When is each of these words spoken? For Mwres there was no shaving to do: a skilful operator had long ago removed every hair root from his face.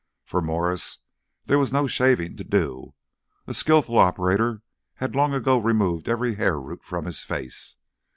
For 0.25 0.41
Mwres 0.41 0.97
there 1.45 1.59
was 1.59 1.71
no 1.71 1.85
shaving 1.85 2.35
to 2.37 2.43
do: 2.43 2.95
a 3.45 3.53
skilful 3.53 3.99
operator 3.99 4.63
had 4.95 5.15
long 5.15 5.31
ago 5.35 5.59
removed 5.59 6.09
every 6.09 6.33
hair 6.33 6.59
root 6.59 6.83
from 6.83 7.05
his 7.05 7.19
face. 7.21 7.77